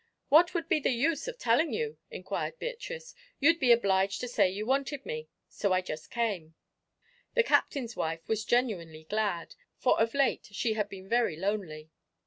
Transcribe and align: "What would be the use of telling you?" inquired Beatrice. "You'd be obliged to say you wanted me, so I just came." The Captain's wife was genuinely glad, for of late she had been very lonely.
"What 0.29 0.55
would 0.55 0.67
be 0.67 0.79
the 0.79 0.89
use 0.89 1.27
of 1.27 1.37
telling 1.37 1.73
you?" 1.73 1.99
inquired 2.09 2.57
Beatrice. 2.57 3.13
"You'd 3.39 3.59
be 3.59 3.71
obliged 3.71 4.19
to 4.21 4.27
say 4.27 4.49
you 4.49 4.65
wanted 4.65 5.05
me, 5.05 5.29
so 5.47 5.73
I 5.73 5.81
just 5.81 6.09
came." 6.09 6.55
The 7.35 7.43
Captain's 7.43 7.95
wife 7.95 8.27
was 8.27 8.43
genuinely 8.43 9.03
glad, 9.03 9.53
for 9.77 9.99
of 10.01 10.15
late 10.15 10.47
she 10.53 10.73
had 10.73 10.89
been 10.89 11.07
very 11.07 11.35
lonely. 11.37 11.91